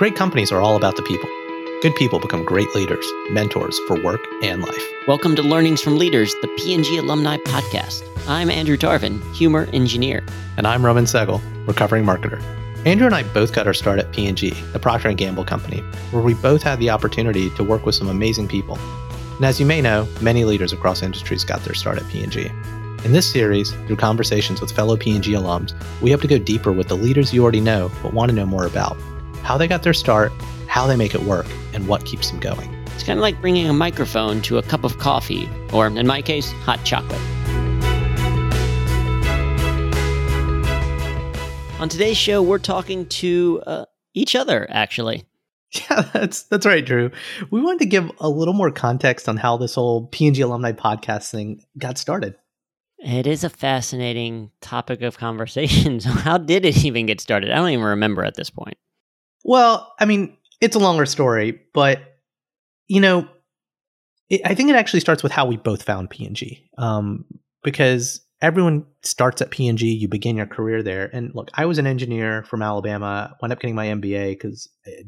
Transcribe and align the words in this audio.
Great 0.00 0.16
companies 0.16 0.50
are 0.50 0.62
all 0.62 0.76
about 0.76 0.96
the 0.96 1.02
people. 1.02 1.28
Good 1.82 1.94
people 1.94 2.18
become 2.18 2.42
great 2.42 2.74
leaders, 2.74 3.06
mentors 3.28 3.78
for 3.80 4.02
work 4.02 4.26
and 4.42 4.62
life. 4.62 4.82
Welcome 5.06 5.36
to 5.36 5.42
Learnings 5.42 5.82
from 5.82 5.98
Leaders, 5.98 6.34
the 6.40 6.48
P&G 6.56 6.96
Alumni 6.96 7.36
Podcast. 7.36 8.02
I'm 8.26 8.48
Andrew 8.48 8.78
Tarvin, 8.78 9.20
humor 9.34 9.68
engineer. 9.74 10.24
And 10.56 10.66
I'm 10.66 10.86
Raman 10.86 11.04
Sehgal, 11.04 11.42
recovering 11.66 12.06
marketer. 12.06 12.42
Andrew 12.86 13.04
and 13.04 13.14
I 13.14 13.24
both 13.24 13.52
got 13.52 13.66
our 13.66 13.74
start 13.74 13.98
at 13.98 14.10
P&G, 14.10 14.52
the 14.72 14.78
Procter 14.78 15.12
& 15.12 15.14
Gamble 15.14 15.44
company, 15.44 15.80
where 16.12 16.22
we 16.22 16.32
both 16.32 16.62
had 16.62 16.78
the 16.78 16.88
opportunity 16.88 17.50
to 17.50 17.62
work 17.62 17.84
with 17.84 17.94
some 17.94 18.08
amazing 18.08 18.48
people. 18.48 18.78
And 19.36 19.44
as 19.44 19.60
you 19.60 19.66
may 19.66 19.82
know, 19.82 20.08
many 20.22 20.46
leaders 20.46 20.72
across 20.72 21.02
industries 21.02 21.44
got 21.44 21.60
their 21.64 21.74
start 21.74 21.98
at 21.98 22.08
P&G. 22.08 22.50
In 23.04 23.12
this 23.12 23.30
series, 23.30 23.72
through 23.86 23.96
conversations 23.96 24.62
with 24.62 24.72
fellow 24.72 24.96
P&G 24.96 25.32
alums, 25.32 25.74
we 26.00 26.10
hope 26.10 26.22
to 26.22 26.26
go 26.26 26.38
deeper 26.38 26.72
with 26.72 26.88
the 26.88 26.96
leaders 26.96 27.34
you 27.34 27.42
already 27.42 27.60
know 27.60 27.92
but 28.02 28.14
want 28.14 28.30
to 28.30 28.34
know 28.34 28.46
more 28.46 28.64
about. 28.64 28.96
How 29.42 29.56
they 29.58 29.66
got 29.66 29.82
their 29.82 29.94
start, 29.94 30.32
how 30.68 30.86
they 30.86 30.96
make 30.96 31.14
it 31.14 31.22
work, 31.22 31.46
and 31.72 31.88
what 31.88 32.04
keeps 32.04 32.30
them 32.30 32.40
going. 32.40 32.72
It's 32.94 33.02
kind 33.02 33.18
of 33.18 33.22
like 33.22 33.40
bringing 33.40 33.68
a 33.68 33.72
microphone 33.72 34.42
to 34.42 34.58
a 34.58 34.62
cup 34.62 34.84
of 34.84 34.98
coffee, 34.98 35.48
or 35.72 35.86
in 35.86 36.06
my 36.06 36.22
case, 36.22 36.52
hot 36.52 36.84
chocolate. 36.84 37.20
On 41.80 41.88
today's 41.88 42.18
show, 42.18 42.42
we're 42.42 42.58
talking 42.58 43.06
to 43.06 43.62
uh, 43.66 43.84
each 44.14 44.36
other, 44.36 44.66
actually. 44.70 45.24
Yeah, 45.88 46.02
that's 46.12 46.42
that's 46.42 46.66
right, 46.66 46.84
Drew. 46.84 47.12
We 47.52 47.62
wanted 47.62 47.78
to 47.78 47.86
give 47.86 48.10
a 48.18 48.28
little 48.28 48.54
more 48.54 48.72
context 48.72 49.28
on 49.28 49.36
how 49.36 49.56
this 49.56 49.76
whole 49.76 50.08
P&G 50.08 50.40
alumni 50.40 50.72
podcast 50.72 51.30
thing 51.30 51.62
got 51.78 51.96
started. 51.96 52.34
It 52.98 53.28
is 53.28 53.44
a 53.44 53.48
fascinating 53.50 54.50
topic 54.60 55.00
of 55.02 55.16
conversation. 55.16 56.00
So, 56.00 56.10
how 56.10 56.38
did 56.38 56.64
it 56.64 56.84
even 56.84 57.06
get 57.06 57.20
started? 57.20 57.52
I 57.52 57.54
don't 57.54 57.70
even 57.70 57.84
remember 57.84 58.24
at 58.24 58.34
this 58.34 58.50
point. 58.50 58.76
Well, 59.44 59.94
I 59.98 60.04
mean, 60.04 60.36
it's 60.60 60.76
a 60.76 60.80
longer 60.80 61.06
story, 61.06 61.60
but 61.72 62.00
you 62.88 63.00
know, 63.00 63.28
it, 64.28 64.40
I 64.44 64.54
think 64.54 64.70
it 64.70 64.76
actually 64.76 65.00
starts 65.00 65.22
with 65.22 65.32
how 65.32 65.46
we 65.46 65.56
both 65.56 65.82
found 65.82 66.10
P&G, 66.10 66.68
um, 66.78 67.24
because 67.62 68.20
everyone 68.42 68.86
starts 69.02 69.40
at 69.42 69.50
P&G. 69.50 69.86
You 69.86 70.08
begin 70.08 70.36
your 70.36 70.46
career 70.46 70.82
there, 70.82 71.10
and 71.12 71.34
look, 71.34 71.50
I 71.54 71.66
was 71.66 71.78
an 71.78 71.86
engineer 71.86 72.42
from 72.44 72.62
Alabama. 72.62 73.36
Wound 73.40 73.52
up 73.52 73.60
getting 73.60 73.74
my 73.74 73.86
MBA 73.86 74.32
because 74.32 74.68
I 74.86 75.04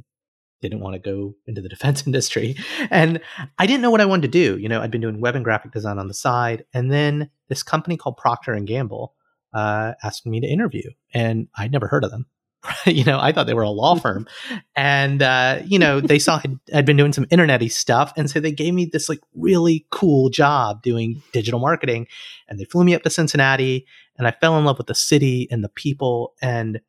didn't 0.61 0.81
want 0.81 0.95
to 0.95 0.99
go 1.01 1.34
into 1.47 1.61
the 1.61 1.69
defense 1.71 2.06
industry, 2.06 2.56
and 2.91 3.21
I 3.59 3.67
didn't 3.67 3.83
know 3.83 3.91
what 3.91 4.01
I 4.01 4.06
wanted 4.06 4.33
to 4.33 4.39
do. 4.39 4.59
You 4.59 4.69
know, 4.69 4.81
I'd 4.81 4.91
been 4.91 5.01
doing 5.01 5.21
web 5.21 5.34
and 5.37 5.45
graphic 5.45 5.73
design 5.73 5.99
on 5.99 6.09
the 6.09 6.15
side, 6.15 6.65
and 6.73 6.91
then 6.91 7.31
this 7.49 7.62
company 7.62 7.97
called 7.97 8.17
Procter 8.17 8.53
and 8.53 8.67
Gamble 8.67 9.15
uh, 9.53 9.93
asked 10.03 10.27
me 10.27 10.41
to 10.41 10.47
interview, 10.47 10.91
and 11.12 11.49
I'd 11.56 11.73
never 11.73 11.89
heard 11.89 12.05
of 12.05 12.11
them. 12.11 12.27
you 12.87 13.05
know, 13.05 13.19
I 13.21 13.33
thought 13.33 13.47
they 13.47 13.55
were 13.55 13.63
a 13.63 13.71
law 13.71 13.97
firm, 13.97 14.27
and 14.77 15.23
uh, 15.23 15.61
you 15.65 15.79
know, 15.79 16.01
they 16.01 16.19
saw 16.19 16.41
I'd, 16.45 16.59
I'd 16.75 16.87
been 16.87 16.97
doing 16.97 17.13
some 17.13 17.25
internety 17.27 17.71
stuff, 17.71 18.13
and 18.17 18.31
so 18.31 18.41
they 18.41 18.53
gave 18.53 18.75
me 18.75 18.87
this 18.87 19.09
like 19.09 19.21
really 19.35 19.87
cool 19.91 20.31
job 20.31 20.83
doing 20.83 21.23
digital 21.33 21.61
marketing, 21.61 22.07
and 22.49 22.59
they 22.59 22.65
flew 22.65 22.85
me 22.85 22.95
up 22.95 23.03
to 23.03 23.11
Cincinnati, 23.11 23.87
and 24.17 24.27
I 24.27 24.31
fell 24.31 24.59
in 24.59 24.65
love 24.65 24.79
with 24.79 24.87
the 24.87 24.95
city 24.95 25.49
and 25.51 25.65
the 25.65 25.69
people, 25.69 26.35
and 26.41 26.81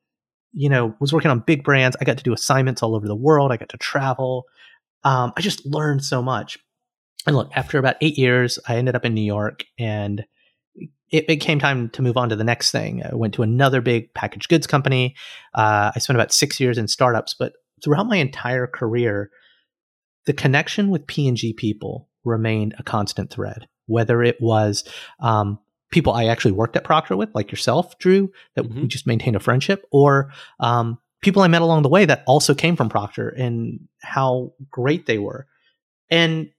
you 0.54 0.70
know, 0.70 0.96
was 1.00 1.12
working 1.12 1.32
on 1.32 1.40
big 1.40 1.64
brands. 1.64 1.98
I 2.00 2.06
got 2.06 2.18
to 2.18 2.24
do 2.24 2.34
assignments 2.34 2.84
all 2.84 2.96
over 2.96 3.08
the 3.08 3.16
world. 3.16 3.52
I 3.52 3.58
got 3.58 3.70
to 3.70 3.78
travel. 3.78 4.46
Um, 5.04 5.34
I 5.36 5.42
just 5.42 5.66
learned 5.66 6.04
so 6.04 6.22
much. 6.22 6.60
And 7.26 7.36
look, 7.36 7.50
after 7.56 7.80
about 7.80 7.96
eight 8.02 8.18
years, 8.18 8.60
I 8.68 8.76
ended 8.76 8.96
up 8.96 9.06
in 9.06 9.14
New 9.14 9.22
York, 9.22 9.64
and 9.80 10.26
it, 11.14 11.26
it, 11.30 11.36
came 11.38 11.60
time 11.60 11.90
to 11.90 12.02
move 12.02 12.18
on 12.18 12.30
to 12.30 12.36
the 12.36 12.44
next 12.44 12.72
thing. 12.72 13.04
I 13.06 13.14
went 13.14 13.36
to 13.36 13.44
another 13.44 13.82
big 13.82 14.14
packaged 14.16 14.50
goods 14.50 14.66
company. 14.66 15.16
Uh, 15.54 15.92
I 15.96 16.00
spent 16.00 16.18
about 16.18 16.34
six 16.34 16.60
years 16.60 16.78
in 16.78 16.88
startups, 16.88 17.36
but 17.38 17.54
throughout 17.84 18.08
my 18.08 18.18
entire 18.18 18.66
career, 18.66 19.30
the 20.26 20.34
connection 20.34 20.90
with 20.90 21.06
P&G 21.06 21.54
people 21.54 22.10
remained 22.26 22.74
a 22.80 22.84
constant 22.84 23.30
thread. 23.30 23.68
Whether 23.86 24.24
it 24.24 24.38
was 24.42 24.84
um, 25.20 25.60
people 25.92 26.14
I 26.14 26.26
actually 26.26 26.54
worked 26.54 26.76
at 26.76 26.84
Procter 26.84 27.16
with, 27.16 27.30
like 27.36 27.52
yourself, 27.52 27.98
Drew, 28.00 28.32
that 28.56 28.66
mm-hmm. 28.66 28.82
we 28.82 28.88
just 28.88 29.06
maintained 29.06 29.36
a 29.36 29.42
friendship, 29.42 29.86
or 29.92 30.32
um, 30.60 30.98
people 31.22 31.44
I 31.44 31.48
met 31.48 31.62
along 31.62 31.84
the 31.84 31.90
way 31.90 32.06
that 32.06 32.24
also 32.26 32.56
came 32.56 32.76
from 32.76 32.90
Procter 32.90 33.30
and 33.30 33.82
how 34.02 34.54
great 34.72 35.06
they 35.06 35.20
were. 35.20 35.46
And 36.10 36.50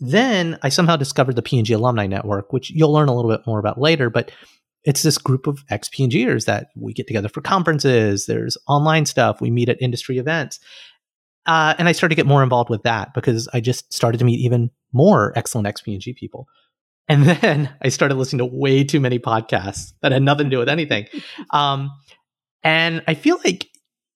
then 0.00 0.58
I 0.62 0.70
somehow 0.70 0.96
discovered 0.96 1.36
the 1.36 1.42
P&G 1.42 1.72
Alumni 1.72 2.06
Network, 2.06 2.52
which 2.52 2.70
you'll 2.70 2.92
learn 2.92 3.08
a 3.08 3.14
little 3.14 3.30
bit 3.30 3.46
more 3.46 3.58
about 3.58 3.80
later, 3.80 4.10
but 4.10 4.32
it's 4.84 5.02
this 5.02 5.18
group 5.18 5.46
of 5.46 5.62
ex 5.68 5.88
P&Gers 5.90 6.46
that 6.46 6.68
we 6.74 6.94
get 6.94 7.06
together 7.06 7.28
for 7.28 7.42
conferences. 7.42 8.26
There's 8.26 8.56
online 8.66 9.04
stuff. 9.04 9.40
We 9.40 9.50
meet 9.50 9.68
at 9.68 9.80
industry 9.80 10.18
events. 10.18 10.58
Uh, 11.46 11.74
and 11.78 11.88
I 11.88 11.92
started 11.92 12.14
to 12.14 12.16
get 12.16 12.26
more 12.26 12.42
involved 12.42 12.70
with 12.70 12.82
that 12.84 13.12
because 13.14 13.48
I 13.52 13.60
just 13.60 13.92
started 13.92 14.18
to 14.18 14.24
meet 14.24 14.40
even 14.40 14.70
more 14.92 15.32
excellent 15.36 15.66
ex 15.66 15.82
P&G 15.82 16.14
people. 16.14 16.46
And 17.08 17.24
then 17.42 17.70
I 17.82 17.90
started 17.90 18.14
listening 18.14 18.38
to 18.38 18.56
way 18.56 18.84
too 18.84 19.00
many 19.00 19.18
podcasts 19.18 19.92
that 20.00 20.12
had 20.12 20.22
nothing 20.22 20.46
to 20.46 20.50
do 20.50 20.58
with 20.58 20.68
anything. 20.68 21.06
Um, 21.52 21.90
and 22.62 23.02
I 23.08 23.14
feel 23.14 23.38
like 23.44 23.66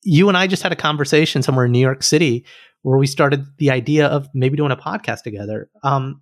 you 0.03 0.29
and 0.29 0.37
I 0.37 0.47
just 0.47 0.63
had 0.63 0.71
a 0.71 0.77
conversation 0.77 1.43
somewhere 1.43 1.65
in 1.65 1.73
New 1.73 1.81
York 1.81 2.03
City 2.03 2.45
where 2.85 2.99
we 2.99 3.07
started 3.07 3.47
the 3.57 3.71
idea 3.71 4.07
of 4.07 4.29
maybe 4.35 4.57
doing 4.59 4.71
a 4.71 4.77
podcast 4.77 5.23
together. 5.23 5.71
Um, 5.83 6.21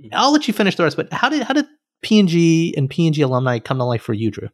mm-hmm. 0.00 0.10
I'll 0.12 0.32
let 0.32 0.46
you 0.46 0.52
finish 0.54 0.76
the 0.76 0.84
rest, 0.84 0.96
but 0.96 1.12
how 1.12 1.30
did 1.30 1.42
how 1.42 1.54
did 1.54 1.66
P&G 2.02 2.74
and 2.76 2.90
P&G 2.90 3.22
alumni 3.22 3.58
come 3.58 3.78
to 3.78 3.84
life 3.84 4.02
for 4.02 4.12
you, 4.12 4.30
Drew? 4.30 4.50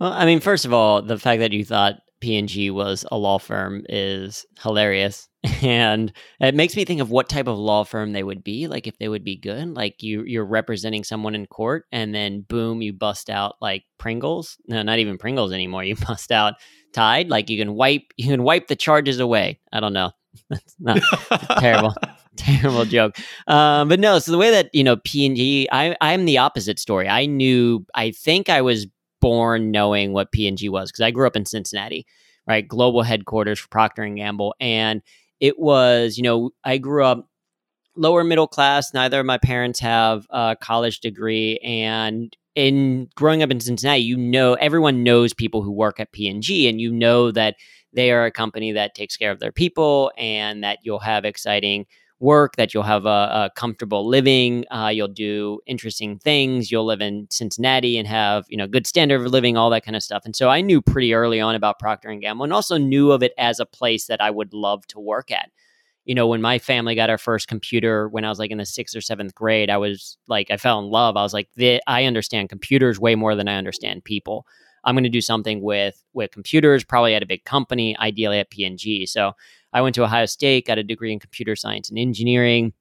Well, 0.00 0.12
I 0.12 0.26
mean, 0.26 0.40
first 0.40 0.64
of 0.64 0.72
all, 0.72 1.00
the 1.00 1.16
fact 1.16 1.38
that 1.38 1.52
you 1.52 1.64
thought 1.64 2.00
P&G 2.20 2.72
was 2.72 3.04
a 3.12 3.16
law 3.16 3.38
firm 3.38 3.86
is 3.88 4.44
hilarious. 4.60 5.28
And 5.62 6.12
it 6.40 6.54
makes 6.54 6.76
me 6.76 6.84
think 6.84 7.00
of 7.00 7.10
what 7.10 7.28
type 7.28 7.48
of 7.48 7.58
law 7.58 7.84
firm 7.84 8.12
they 8.12 8.22
would 8.22 8.44
be, 8.44 8.68
like 8.68 8.86
if 8.86 8.98
they 8.98 9.08
would 9.08 9.24
be 9.24 9.36
good. 9.36 9.74
Like 9.74 10.00
you 10.00 10.24
you're 10.24 10.44
representing 10.44 11.02
someone 11.02 11.34
in 11.34 11.46
court 11.46 11.84
and 11.90 12.14
then 12.14 12.42
boom, 12.48 12.80
you 12.80 12.92
bust 12.92 13.28
out 13.28 13.56
like 13.60 13.84
Pringles. 13.98 14.56
No, 14.68 14.82
not 14.82 15.00
even 15.00 15.18
Pringles 15.18 15.52
anymore. 15.52 15.82
You 15.92 15.96
bust 15.96 16.30
out 16.30 16.54
Tide. 16.92 17.28
Like 17.28 17.50
you 17.50 17.58
can 17.58 17.74
wipe 17.74 18.02
you 18.16 18.28
can 18.28 18.44
wipe 18.44 18.68
the 18.68 18.76
charges 18.76 19.18
away. 19.18 19.60
I 19.72 19.80
don't 19.80 19.92
know. 19.92 20.12
That's 20.50 20.76
not 20.78 21.00
terrible. 21.58 21.94
terrible 22.36 22.84
joke. 22.84 23.16
Um, 23.46 23.88
but 23.88 24.00
no, 24.00 24.18
so 24.18 24.32
the 24.32 24.38
way 24.38 24.50
that, 24.50 24.70
you 24.74 24.84
know, 24.84 24.96
P&G, 24.96 25.68
I, 25.70 25.96
I'm 26.00 26.24
the 26.24 26.38
opposite 26.38 26.78
story. 26.78 27.08
I 27.08 27.26
knew, 27.26 27.84
I 27.94 28.10
think 28.10 28.48
I 28.48 28.62
was 28.62 28.86
born 29.20 29.70
knowing 29.70 30.12
what 30.12 30.32
P&G 30.32 30.68
was 30.68 30.90
because 30.90 31.02
I 31.02 31.10
grew 31.10 31.26
up 31.26 31.36
in 31.36 31.44
Cincinnati, 31.44 32.06
right? 32.46 32.66
Global 32.66 33.02
headquarters 33.02 33.58
for 33.58 33.68
Procter 33.68 34.06
& 34.06 34.14
Gamble. 34.14 34.54
And 34.60 35.02
it 35.40 35.58
was, 35.58 36.16
you 36.16 36.22
know, 36.22 36.50
I 36.64 36.78
grew 36.78 37.04
up 37.04 37.28
lower 37.96 38.24
middle 38.24 38.48
class. 38.48 38.92
Neither 38.94 39.20
of 39.20 39.26
my 39.26 39.38
parents 39.38 39.80
have 39.80 40.26
a 40.30 40.56
college 40.60 41.00
degree. 41.00 41.58
And 41.62 42.36
in 42.54 43.08
growing 43.14 43.42
up 43.42 43.50
in 43.50 43.60
Cincinnati, 43.60 44.02
you 44.02 44.16
know, 44.16 44.54
everyone 44.54 45.02
knows 45.02 45.32
people 45.32 45.62
who 45.62 45.72
work 45.72 46.00
at 46.00 46.12
P&G 46.12 46.68
and 46.68 46.80
you 46.80 46.92
know 46.92 47.30
that 47.30 47.56
they 47.92 48.10
are 48.10 48.24
a 48.24 48.30
company 48.30 48.72
that 48.72 48.94
takes 48.94 49.16
care 49.16 49.30
of 49.30 49.40
their 49.40 49.52
people 49.52 50.12
and 50.16 50.64
that 50.64 50.78
you'll 50.82 50.98
have 50.98 51.24
exciting 51.24 51.86
work, 52.22 52.54
that 52.56 52.72
you'll 52.72 52.84
have 52.84 53.04
a, 53.04 53.08
a 53.08 53.50
comfortable 53.56 54.06
living, 54.06 54.64
uh, 54.70 54.88
you'll 54.88 55.08
do 55.08 55.60
interesting 55.66 56.18
things, 56.20 56.70
you'll 56.70 56.86
live 56.86 57.00
in 57.00 57.26
Cincinnati 57.30 57.98
and 57.98 58.06
have 58.06 58.46
you 58.48 58.56
know 58.56 58.68
good 58.68 58.86
standard 58.86 59.20
of 59.20 59.26
living, 59.26 59.56
all 59.56 59.70
that 59.70 59.84
kind 59.84 59.96
of 59.96 60.02
stuff. 60.02 60.22
And 60.24 60.34
so 60.34 60.48
I 60.48 60.60
knew 60.60 60.80
pretty 60.80 61.12
early 61.14 61.40
on 61.40 61.56
about 61.56 61.80
Procter 61.80 62.08
and 62.08 62.22
Gamble, 62.22 62.44
and 62.44 62.52
also 62.52 62.78
knew 62.78 63.10
of 63.10 63.22
it 63.22 63.32
as 63.36 63.58
a 63.58 63.66
place 63.66 64.06
that 64.06 64.20
I 64.20 64.30
would 64.30 64.54
love 64.54 64.86
to 64.88 65.00
work 65.00 65.30
at. 65.32 65.50
You 66.04 66.14
know, 66.14 66.26
when 66.26 66.42
my 66.42 66.58
family 66.58 66.94
got 66.94 67.10
our 67.10 67.18
first 67.18 67.46
computer 67.46 68.08
when 68.08 68.24
I 68.24 68.28
was 68.28 68.38
like 68.38 68.50
in 68.50 68.58
the 68.58 68.66
sixth 68.66 68.96
or 68.96 69.00
seventh 69.00 69.34
grade, 69.34 69.70
I 69.70 69.76
was 69.76 70.18
like, 70.26 70.50
I 70.50 70.56
fell 70.56 70.80
in 70.80 70.86
love. 70.86 71.16
I 71.16 71.22
was 71.22 71.32
like, 71.32 71.48
I 71.86 72.04
understand 72.04 72.48
computers 72.48 72.98
way 72.98 73.14
more 73.14 73.34
than 73.34 73.48
I 73.48 73.56
understand 73.56 74.04
people. 74.04 74.46
I'm 74.84 74.94
going 74.94 75.04
to 75.04 75.10
do 75.10 75.20
something 75.20 75.62
with 75.62 76.02
with 76.12 76.32
computers, 76.32 76.84
probably 76.84 77.14
at 77.14 77.22
a 77.22 77.26
big 77.26 77.44
company, 77.44 77.96
ideally 77.98 78.38
at 78.40 78.50
P&G. 78.50 79.06
So 79.06 79.32
I 79.72 79.80
went 79.80 79.94
to 79.94 80.04
Ohio 80.04 80.26
State, 80.26 80.66
got 80.66 80.78
a 80.78 80.82
degree 80.82 81.12
in 81.12 81.20
computer 81.20 81.56
science 81.56 81.88
and 81.88 81.98
engineering. 81.98 82.72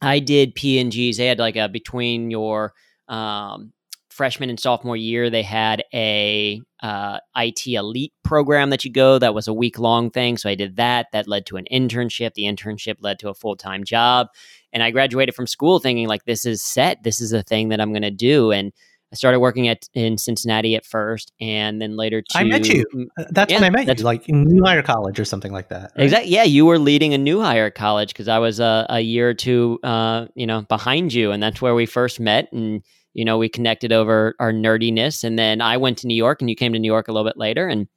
I 0.00 0.18
did 0.20 0.54
P&Gs. 0.54 1.16
They 1.16 1.26
had 1.26 1.38
like 1.38 1.56
a 1.56 1.68
between 1.68 2.30
your 2.30 2.72
um, 3.08 3.72
freshman 4.20 4.50
and 4.50 4.60
sophomore 4.60 4.98
year, 4.98 5.30
they 5.30 5.42
had 5.42 5.82
a 5.94 6.60
uh, 6.82 7.18
IT 7.36 7.66
elite 7.66 8.12
program 8.22 8.68
that 8.68 8.84
you 8.84 8.92
go. 8.92 9.18
That 9.18 9.32
was 9.32 9.48
a 9.48 9.54
week 9.54 9.78
long 9.78 10.10
thing. 10.10 10.36
So 10.36 10.50
I 10.50 10.54
did 10.54 10.76
that. 10.76 11.06
That 11.14 11.26
led 11.26 11.46
to 11.46 11.56
an 11.56 11.64
internship. 11.72 12.34
The 12.34 12.42
internship 12.42 12.96
led 13.00 13.18
to 13.20 13.30
a 13.30 13.34
full 13.34 13.56
time 13.56 13.82
job. 13.82 14.26
And 14.74 14.82
I 14.82 14.90
graduated 14.90 15.34
from 15.34 15.46
school 15.46 15.78
thinking 15.78 16.06
like 16.06 16.26
this 16.26 16.44
is 16.44 16.62
set. 16.62 17.02
This 17.02 17.18
is 17.18 17.32
a 17.32 17.42
thing 17.42 17.70
that 17.70 17.80
I'm 17.80 17.94
going 17.94 18.02
to 18.02 18.10
do. 18.10 18.52
And 18.52 18.74
I 19.10 19.16
started 19.16 19.40
working 19.40 19.68
at 19.68 19.88
in 19.94 20.18
Cincinnati 20.18 20.76
at 20.76 20.84
first, 20.84 21.32
and 21.40 21.80
then 21.80 21.96
later. 21.96 22.20
To, 22.20 22.38
I 22.38 22.44
met 22.44 22.68
you. 22.68 22.84
Uh, 23.18 23.24
that's 23.30 23.50
yeah, 23.50 23.56
when 23.56 23.64
I 23.64 23.70
met 23.70 23.98
you, 23.98 24.04
like 24.04 24.28
in 24.28 24.44
New 24.44 24.62
Hire 24.62 24.82
College 24.82 25.18
or 25.18 25.24
something 25.24 25.50
like 25.50 25.70
that. 25.70 25.92
Right? 25.96 26.04
Exactly. 26.04 26.30
Yeah, 26.30 26.44
you 26.44 26.66
were 26.66 26.78
leading 26.78 27.14
a 27.14 27.18
New 27.18 27.40
Hire 27.40 27.70
College 27.70 28.12
because 28.12 28.28
I 28.28 28.38
was 28.38 28.60
a, 28.60 28.86
a 28.88 29.00
year 29.00 29.30
or 29.30 29.34
two, 29.34 29.80
uh, 29.82 30.26
you 30.36 30.46
know, 30.46 30.62
behind 30.62 31.12
you, 31.12 31.32
and 31.32 31.42
that's 31.42 31.60
where 31.60 31.74
we 31.74 31.86
first 31.86 32.20
met, 32.20 32.52
and 32.52 32.84
you 33.12 33.24
know, 33.24 33.38
we 33.38 33.48
connected 33.48 33.92
over 33.92 34.34
our 34.38 34.52
nerdiness, 34.52 35.24
and 35.24 35.38
then 35.38 35.60
I 35.60 35.76
went 35.76 35.98
to 35.98 36.06
New 36.06 36.14
York, 36.14 36.40
and 36.40 36.48
you 36.48 36.56
came 36.56 36.72
to 36.72 36.78
New 36.78 36.90
York 36.90 37.08
a 37.08 37.12
little 37.12 37.28
bit 37.28 37.36
later, 37.36 37.66
and 37.66 37.88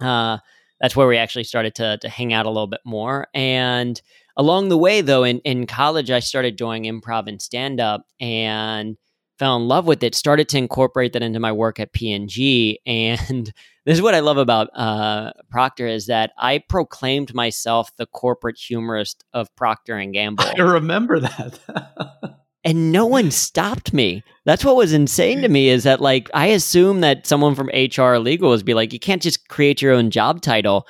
uh, 0.00 0.38
that's 0.80 0.96
where 0.96 1.06
we 1.06 1.16
actually 1.16 1.44
started 1.44 1.74
to 1.76 1.98
to 1.98 2.08
hang 2.08 2.32
out 2.32 2.46
a 2.46 2.50
little 2.50 2.66
bit 2.66 2.80
more. 2.84 3.28
And 3.34 4.00
along 4.36 4.68
the 4.68 4.78
way, 4.78 5.00
though, 5.00 5.24
in 5.24 5.38
in 5.40 5.66
college, 5.66 6.10
I 6.10 6.20
started 6.20 6.56
doing 6.56 6.84
improv 6.84 7.28
and 7.28 7.40
stand 7.40 7.80
up, 7.80 8.06
and 8.20 8.96
fell 9.40 9.56
in 9.56 9.66
love 9.66 9.86
with 9.86 10.02
it. 10.02 10.14
Started 10.14 10.48
to 10.50 10.58
incorporate 10.58 11.14
that 11.14 11.22
into 11.22 11.40
my 11.40 11.50
work 11.50 11.80
at 11.80 11.92
P&G, 11.92 12.80
and 12.86 13.46
this 13.86 13.94
is 13.94 14.02
what 14.02 14.14
I 14.14 14.20
love 14.20 14.36
about 14.36 14.68
uh, 14.74 15.32
Procter 15.50 15.86
is 15.86 16.06
that 16.06 16.32
I 16.38 16.62
proclaimed 16.68 17.34
myself 17.34 17.90
the 17.96 18.06
corporate 18.06 18.58
humorist 18.58 19.24
of 19.32 19.54
Procter 19.56 19.96
and 19.96 20.12
Gamble. 20.14 20.44
I 20.44 20.60
remember 20.60 21.20
that. 21.20 22.36
and 22.64 22.92
no 22.92 23.06
one 23.06 23.30
stopped 23.30 23.92
me. 23.92 24.22
That's 24.44 24.64
what 24.64 24.76
was 24.76 24.92
insane 24.92 25.42
to 25.42 25.48
me 25.48 25.68
is 25.68 25.84
that 25.84 26.00
like 26.00 26.30
I 26.34 26.46
assume 26.46 27.00
that 27.00 27.26
someone 27.26 27.54
from 27.54 27.68
HR 27.68 28.16
legal 28.16 28.50
would 28.50 28.64
be 28.64 28.74
like, 28.74 28.92
you 28.92 28.98
can't 28.98 29.22
just 29.22 29.48
create 29.48 29.80
your 29.80 29.92
own 29.92 30.10
job 30.10 30.42
title, 30.42 30.86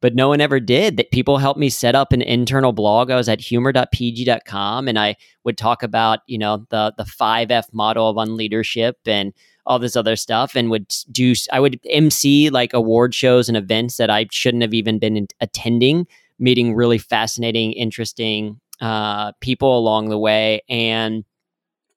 but 0.00 0.14
no 0.14 0.28
one 0.28 0.40
ever 0.40 0.58
did. 0.58 0.96
That 0.96 1.12
people 1.12 1.38
helped 1.38 1.60
me 1.60 1.70
set 1.70 1.94
up 1.94 2.12
an 2.12 2.22
internal 2.22 2.72
blog. 2.72 3.10
I 3.10 3.16
was 3.16 3.28
at 3.28 3.40
humor.pg.com 3.40 4.88
and 4.88 4.98
I 4.98 5.16
would 5.44 5.56
talk 5.56 5.82
about, 5.82 6.20
you 6.26 6.38
know, 6.38 6.66
the 6.70 6.92
the 6.96 7.04
5F 7.04 7.72
model 7.72 8.08
of 8.08 8.16
unleadership 8.16 8.94
and 9.06 9.32
all 9.64 9.78
this 9.78 9.94
other 9.94 10.16
stuff 10.16 10.56
and 10.56 10.70
would 10.70 10.92
do 11.12 11.34
I 11.52 11.60
would 11.60 11.78
MC 11.88 12.50
like 12.50 12.72
award 12.72 13.14
shows 13.14 13.48
and 13.48 13.56
events 13.56 13.96
that 13.96 14.10
I 14.10 14.26
shouldn't 14.32 14.62
have 14.62 14.74
even 14.74 14.98
been 14.98 15.28
attending, 15.40 16.08
meeting 16.40 16.74
really 16.74 16.98
fascinating, 16.98 17.72
interesting 17.74 18.60
uh, 18.82 19.32
people 19.40 19.78
along 19.78 20.10
the 20.10 20.18
way, 20.18 20.62
and. 20.68 21.24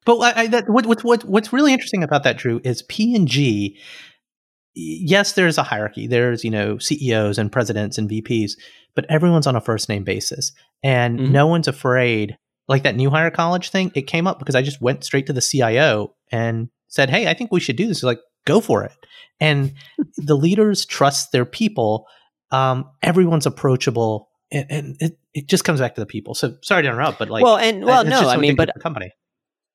But 0.05 0.19
I, 0.19 0.47
that, 0.47 0.69
what, 0.69 0.85
what, 0.85 1.03
what, 1.03 1.23
what's 1.23 1.51
really 1.51 1.73
interesting 1.73 2.03
about 2.03 2.23
that, 2.25 2.37
Drew, 2.37 2.61
is 2.63 2.83
P 2.83 3.15
and 3.15 3.27
G. 3.27 3.79
Yes, 4.75 5.31
there's 5.31 5.57
a 5.57 5.63
hierarchy. 5.63 6.05
There's 6.05 6.43
you 6.43 6.51
know 6.51 6.77
CEOs 6.77 7.39
and 7.39 7.51
presidents 7.51 7.97
and 7.97 8.07
VPs, 8.07 8.51
but 8.93 9.09
everyone's 9.09 9.47
on 9.47 9.55
a 9.55 9.61
first 9.61 9.89
name 9.89 10.03
basis, 10.03 10.51
and 10.83 11.19
mm-hmm. 11.19 11.31
no 11.31 11.47
one's 11.47 11.67
afraid. 11.67 12.37
Like 12.67 12.83
that 12.83 12.95
new 12.95 13.09
hire 13.09 13.31
college 13.31 13.69
thing, 13.69 13.91
it 13.95 14.03
came 14.03 14.27
up 14.27 14.37
because 14.37 14.55
I 14.55 14.61
just 14.61 14.81
went 14.81 15.03
straight 15.03 15.25
to 15.27 15.33
the 15.33 15.41
CIO 15.41 16.13
and 16.31 16.69
said, 16.87 17.09
"Hey, 17.09 17.27
I 17.27 17.33
think 17.33 17.51
we 17.51 17.59
should 17.59 17.75
do 17.75 17.87
this." 17.87 18.03
like, 18.03 18.19
go 18.45 18.61
for 18.61 18.83
it. 18.83 18.93
And 19.39 19.73
the 20.17 20.35
leaders 20.35 20.85
trust 20.85 21.31
their 21.31 21.45
people. 21.45 22.05
Um, 22.51 22.91
everyone's 23.01 23.47
approachable 23.47 24.29
and, 24.51 24.65
and 24.69 24.95
it, 24.99 25.17
it 25.35 25.47
just 25.47 25.65
comes 25.65 25.81
back 25.81 25.93
to 25.95 26.01
the 26.01 26.07
people. 26.07 26.33
So 26.33 26.55
sorry 26.63 26.83
to 26.83 26.89
interrupt, 26.89 27.19
but 27.19 27.29
like, 27.29 27.43
well, 27.43 27.57
and 27.57 27.83
well, 27.83 28.05
no, 28.05 28.21
I 28.21 28.37
mean, 28.37 28.55
but 28.55 28.71
company. 28.81 29.11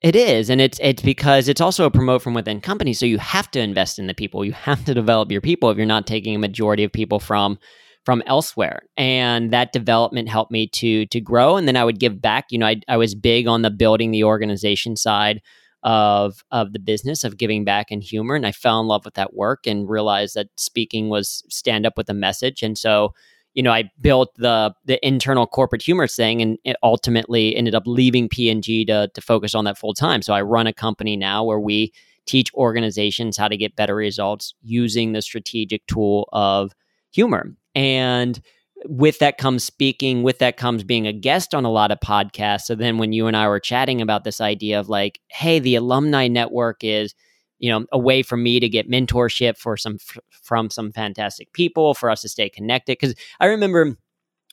It 0.00 0.16
is, 0.16 0.48
and 0.48 0.62
it's 0.62 0.80
it's 0.82 1.02
because 1.02 1.46
it's 1.46 1.60
also 1.60 1.84
a 1.84 1.90
promote 1.90 2.22
from 2.22 2.32
within 2.32 2.62
company. 2.62 2.94
So 2.94 3.04
you 3.04 3.18
have 3.18 3.50
to 3.50 3.60
invest 3.60 3.98
in 3.98 4.06
the 4.06 4.14
people. 4.14 4.42
You 4.46 4.52
have 4.52 4.82
to 4.86 4.94
develop 4.94 5.30
your 5.30 5.42
people 5.42 5.68
if 5.68 5.76
you're 5.76 5.84
not 5.84 6.06
taking 6.06 6.34
a 6.34 6.38
majority 6.38 6.82
of 6.82 6.90
people 6.90 7.20
from 7.20 7.58
from 8.06 8.22
elsewhere. 8.24 8.80
And 8.96 9.52
that 9.52 9.74
development 9.74 10.30
helped 10.30 10.50
me 10.50 10.66
to 10.68 11.04
to 11.04 11.20
grow. 11.20 11.58
And 11.58 11.68
then 11.68 11.76
I 11.76 11.84
would 11.84 12.00
give 12.00 12.22
back. 12.22 12.46
You 12.50 12.58
know, 12.58 12.66
I 12.66 12.80
I 12.88 12.96
was 12.96 13.14
big 13.14 13.46
on 13.46 13.60
the 13.60 13.70
building 13.70 14.10
the 14.10 14.24
organization 14.24 14.96
side 14.96 15.42
of 15.82 16.42
of 16.50 16.72
the 16.72 16.78
business 16.78 17.22
of 17.22 17.36
giving 17.36 17.66
back 17.66 17.90
and 17.90 18.02
humor, 18.02 18.34
and 18.34 18.46
I 18.46 18.52
fell 18.52 18.80
in 18.80 18.86
love 18.86 19.04
with 19.04 19.14
that 19.14 19.34
work 19.34 19.66
and 19.66 19.86
realized 19.86 20.34
that 20.34 20.48
speaking 20.56 21.10
was 21.10 21.44
stand 21.50 21.84
up 21.84 21.98
with 21.98 22.08
a 22.08 22.14
message. 22.14 22.62
And 22.62 22.78
so 22.78 23.12
you 23.54 23.62
know, 23.62 23.72
I 23.72 23.90
built 24.00 24.34
the 24.36 24.72
the 24.84 25.04
internal 25.06 25.46
corporate 25.46 25.82
humor 25.82 26.06
thing, 26.06 26.40
and 26.40 26.58
it 26.64 26.76
ultimately 26.82 27.56
ended 27.56 27.74
up 27.74 27.84
leaving 27.86 28.28
P&G 28.28 28.84
to 28.86 29.08
to 29.12 29.20
focus 29.20 29.54
on 29.54 29.64
that 29.64 29.78
full 29.78 29.94
time. 29.94 30.22
So 30.22 30.32
I 30.32 30.42
run 30.42 30.66
a 30.66 30.72
company 30.72 31.16
now 31.16 31.44
where 31.44 31.60
we 31.60 31.92
teach 32.26 32.52
organizations 32.54 33.36
how 33.36 33.48
to 33.48 33.56
get 33.56 33.76
better 33.76 33.94
results 33.94 34.54
using 34.62 35.12
the 35.12 35.22
strategic 35.22 35.86
tool 35.86 36.28
of 36.32 36.72
humor. 37.10 37.56
And 37.74 38.40
with 38.86 39.18
that 39.18 39.36
comes 39.36 39.64
speaking, 39.64 40.22
with 40.22 40.38
that 40.38 40.56
comes 40.56 40.84
being 40.84 41.06
a 41.06 41.12
guest 41.12 41.54
on 41.54 41.64
a 41.64 41.70
lot 41.70 41.90
of 41.90 41.98
podcasts. 42.00 42.62
So 42.62 42.74
then 42.74 42.98
when 42.98 43.12
you 43.12 43.26
and 43.26 43.36
I 43.36 43.48
were 43.48 43.60
chatting 43.60 44.00
about 44.00 44.24
this 44.24 44.40
idea 44.40 44.78
of 44.78 44.88
like, 44.88 45.20
hey, 45.28 45.58
the 45.58 45.74
alumni 45.74 46.28
network 46.28 46.82
is 46.82 47.14
you 47.60 47.70
know 47.70 47.86
a 47.92 47.98
way 47.98 48.22
for 48.22 48.36
me 48.36 48.58
to 48.58 48.68
get 48.68 48.90
mentorship 48.90 49.56
for 49.56 49.76
some 49.76 49.98
from 50.30 50.68
some 50.70 50.90
fantastic 50.90 51.52
people 51.52 51.94
for 51.94 52.10
us 52.10 52.22
to 52.22 52.28
stay 52.28 52.48
connected 52.48 52.98
because 52.98 53.14
i 53.38 53.46
remember 53.46 53.96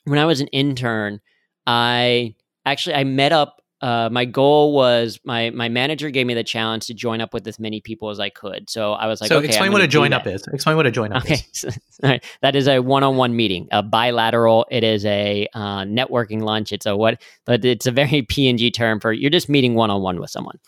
when 0.04 0.18
i 0.18 0.24
was 0.24 0.40
an 0.40 0.46
intern 0.48 1.20
i 1.66 2.34
actually 2.64 2.94
i 2.94 3.02
met 3.02 3.32
up 3.32 3.58
uh, 3.80 4.08
my 4.10 4.24
goal 4.24 4.72
was 4.72 5.20
my 5.24 5.50
my 5.50 5.68
manager 5.68 6.10
gave 6.10 6.26
me 6.26 6.34
the 6.34 6.42
challenge 6.42 6.86
to 6.86 6.94
join 6.94 7.20
up 7.20 7.32
with 7.32 7.46
as 7.46 7.60
many 7.60 7.80
people 7.80 8.10
as 8.10 8.18
I 8.18 8.28
could. 8.28 8.68
So 8.68 8.92
I 8.94 9.06
was 9.06 9.20
like, 9.20 9.28
so 9.28 9.38
okay, 9.38 9.46
explain 9.46 9.70
what 9.70 9.82
a 9.82 9.86
join 9.86 10.12
up 10.12 10.26
is. 10.26 10.44
Explain 10.48 10.76
what 10.76 10.86
a 10.86 10.90
join 10.90 11.12
up 11.12 11.22
okay. 11.24 11.34
is. 11.34 11.78
that 12.42 12.56
is 12.56 12.66
a 12.66 12.80
one 12.80 13.04
on 13.04 13.16
one 13.16 13.36
meeting, 13.36 13.68
a 13.70 13.82
bilateral. 13.84 14.66
It 14.70 14.82
is 14.82 15.04
a 15.04 15.46
uh, 15.54 15.82
networking 15.82 16.42
lunch. 16.42 16.72
It's 16.72 16.86
a 16.86 16.96
what? 16.96 17.22
But 17.44 17.64
it's 17.64 17.86
a 17.86 17.92
very 17.92 18.22
P 18.28 18.48
and 18.48 18.58
G 18.58 18.72
term 18.72 18.98
for 18.98 19.12
you're 19.12 19.30
just 19.30 19.48
meeting 19.48 19.74
one 19.74 19.90
on 19.90 20.02
one 20.02 20.18
with 20.18 20.30
someone. 20.30 20.58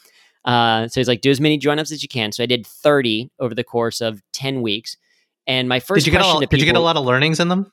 Uh, 0.45 0.89
so 0.89 1.01
he's 1.01 1.09
like, 1.09 1.21
do 1.21 1.31
as 1.31 1.41
many 1.41 1.59
join 1.59 1.79
ups 1.79 1.93
as 1.93 2.03
you 2.03 2.09
can. 2.09 2.33
So 2.33 2.43
I 2.43 2.47
did 2.47 2.67
30 2.67 3.31
over 3.39 3.55
the 3.55 3.65
course 3.65 4.01
of 4.01 4.23
10 4.33 4.63
weeks. 4.63 4.97
And 5.47 5.69
my 5.69 5.81
first 5.81 6.05
did 6.05 6.13
you 6.13 6.19
get 6.19 6.25
a, 6.25 6.47
did 6.47 6.61
you 6.61 6.67
get 6.67 6.77
a 6.77 6.81
lot 6.81 6.97
of 6.97 7.05
learnings 7.05 7.41
in 7.41 7.49
them? 7.49 7.73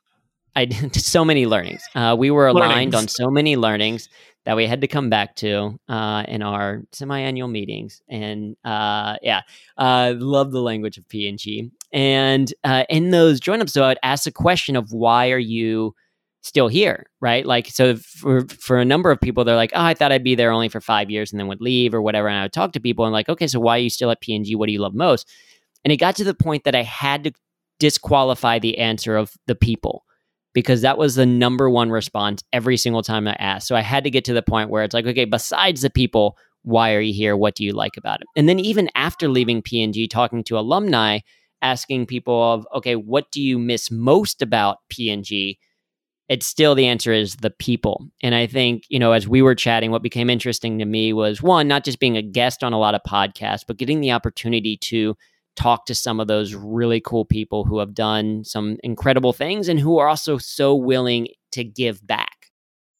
I 0.55 0.65
did 0.65 0.95
so 1.01 1.23
many 1.23 1.45
learnings. 1.45 1.83
Uh, 1.95 2.15
we 2.17 2.31
were 2.31 2.47
aligned 2.47 2.93
learnings. 2.93 2.95
on 2.95 3.07
so 3.07 3.29
many 3.29 3.55
learnings 3.55 4.09
that 4.45 4.55
we 4.55 4.65
had 4.65 4.81
to 4.81 4.87
come 4.87 5.09
back 5.09 5.35
to 5.35 5.77
uh, 5.89 6.23
in 6.27 6.41
our 6.41 6.81
semi-annual 6.93 7.49
meetings. 7.49 8.01
And 8.09 8.55
uh, 8.63 9.17
yeah, 9.21 9.41
I 9.77 10.09
uh, 10.09 10.13
love 10.17 10.51
the 10.51 10.61
language 10.61 10.97
of 10.97 11.07
P 11.09 11.27
and 11.27 11.37
G. 11.37 11.69
And 11.91 12.53
uh, 12.63 12.85
in 12.89 13.11
those 13.11 13.39
join 13.39 13.61
ups, 13.61 13.73
so 13.73 13.83
I'd 13.83 13.99
ask 14.03 14.23
the 14.23 14.31
question 14.31 14.75
of 14.75 14.91
why 14.91 15.31
are 15.31 15.37
you 15.37 15.95
still 16.47 16.67
here, 16.67 17.05
right? 17.21 17.45
Like, 17.45 17.67
so 17.67 17.95
for 17.95 18.41
for 18.47 18.77
a 18.77 18.85
number 18.85 19.11
of 19.11 19.21
people, 19.21 19.43
they're 19.43 19.55
like, 19.55 19.71
oh, 19.73 19.83
I 19.83 19.93
thought 19.93 20.11
I'd 20.11 20.23
be 20.23 20.35
there 20.35 20.51
only 20.51 20.69
for 20.69 20.81
five 20.81 21.09
years 21.09 21.31
and 21.31 21.39
then 21.39 21.47
would 21.47 21.61
leave 21.61 21.93
or 21.93 22.01
whatever. 22.01 22.27
And 22.27 22.37
I 22.37 22.43
would 22.43 22.53
talk 22.53 22.71
to 22.73 22.79
people 22.79 23.05
and 23.05 23.13
like, 23.13 23.29
okay, 23.29 23.47
so 23.47 23.59
why 23.59 23.77
are 23.77 23.81
you 23.81 23.89
still 23.89 24.11
at 24.11 24.21
P&G? 24.21 24.55
What 24.55 24.67
do 24.67 24.73
you 24.73 24.79
love 24.79 24.95
most? 24.95 25.29
And 25.83 25.91
it 25.91 25.97
got 25.97 26.15
to 26.17 26.23
the 26.23 26.33
point 26.33 26.63
that 26.63 26.75
I 26.75 26.83
had 26.83 27.23
to 27.25 27.31
disqualify 27.79 28.59
the 28.59 28.77
answer 28.77 29.15
of 29.15 29.33
the 29.45 29.55
people 29.55 30.03
because 30.53 30.81
that 30.81 30.97
was 30.97 31.15
the 31.15 31.25
number 31.25 31.69
one 31.69 31.91
response 31.91 32.43
every 32.51 32.77
single 32.77 33.03
time 33.03 33.27
I 33.27 33.35
asked. 33.39 33.67
So 33.67 33.75
I 33.75 33.81
had 33.81 34.03
to 34.03 34.09
get 34.09 34.25
to 34.25 34.33
the 34.33 34.41
point 34.41 34.69
where 34.69 34.83
it's 34.83 34.93
like, 34.93 35.05
okay, 35.05 35.25
besides 35.25 35.81
the 35.81 35.89
people, 35.89 36.37
why 36.63 36.93
are 36.93 36.99
you 36.99 37.13
here? 37.13 37.37
What 37.37 37.55
do 37.55 37.63
you 37.63 37.73
like 37.73 37.95
about 37.95 38.21
it? 38.21 38.27
And 38.35 38.49
then 38.49 38.59
even 38.59 38.89
after 38.95 39.29
leaving 39.29 39.61
P&G, 39.61 40.07
talking 40.07 40.43
to 40.45 40.57
alumni, 40.57 41.19
asking 41.61 42.07
people 42.07 42.53
of, 42.53 42.67
okay, 42.73 42.95
what 42.95 43.31
do 43.31 43.41
you 43.41 43.59
miss 43.59 43.91
most 43.91 44.41
about 44.41 44.79
P&G? 44.89 45.59
It's 46.29 46.45
still 46.45 46.75
the 46.75 46.87
answer 46.87 47.13
is 47.13 47.37
the 47.37 47.49
people. 47.49 48.09
And 48.21 48.35
I 48.35 48.47
think, 48.47 48.83
you 48.89 48.99
know, 48.99 49.13
as 49.13 49.27
we 49.27 49.41
were 49.41 49.55
chatting, 49.55 49.91
what 49.91 50.03
became 50.03 50.29
interesting 50.29 50.79
to 50.79 50.85
me 50.85 51.13
was 51.13 51.41
one, 51.41 51.67
not 51.67 51.85
just 51.85 51.99
being 51.99 52.17
a 52.17 52.21
guest 52.21 52.63
on 52.63 52.73
a 52.73 52.79
lot 52.79 52.95
of 52.95 53.01
podcasts, 53.07 53.63
but 53.65 53.77
getting 53.77 54.01
the 54.01 54.11
opportunity 54.11 54.75
to 54.77 55.15
talk 55.55 55.85
to 55.85 55.95
some 55.95 56.19
of 56.19 56.27
those 56.27 56.53
really 56.53 56.99
cool 56.99 57.25
people 57.25 57.63
who 57.63 57.79
have 57.79 57.93
done 57.93 58.43
some 58.43 58.77
incredible 58.83 59.33
things 59.33 59.67
and 59.67 59.79
who 59.79 59.97
are 59.97 60.07
also 60.07 60.37
so 60.37 60.75
willing 60.75 61.27
to 61.51 61.63
give 61.63 62.05
back. 62.05 62.51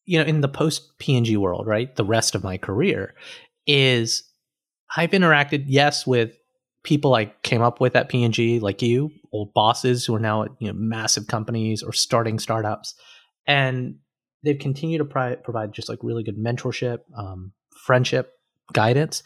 You 0.06 0.20
know, 0.20 0.26
in 0.26 0.40
the 0.40 0.48
post 0.48 0.98
P&G 0.98 1.36
world, 1.36 1.68
right? 1.68 1.94
The 1.96 2.06
rest 2.06 2.34
of 2.34 2.44
my 2.44 2.58
career 2.58 3.14
is 3.68 4.24
I've 4.96 5.12
interacted, 5.12 5.66
yes, 5.68 6.08
with 6.08 6.38
people 6.84 7.14
I 7.14 7.26
came 7.44 7.62
up 7.62 7.82
with 7.82 7.98
at 7.98 8.08
P&G, 8.08 8.62
like 8.62 8.82
you, 8.82 9.12
old 9.34 9.54
bosses 9.54 10.06
who 10.06 10.16
are 10.16 10.20
now 10.20 10.44
at 10.44 10.52
you 10.60 10.68
know 10.68 10.74
massive 10.74 11.28
companies 11.28 11.84
or 11.84 11.92
starting 11.92 12.40
startups 12.40 12.96
and 13.48 13.96
they've 14.44 14.60
continued 14.60 15.00
to 15.00 15.06
pri- 15.06 15.36
provide 15.36 15.74
just 15.74 15.90
like 15.90 16.00
really 16.04 16.24
good 16.24 16.38
mentorship, 16.38 17.00
um, 17.18 17.54
friendship, 17.86 18.34
guidance. 18.74 19.24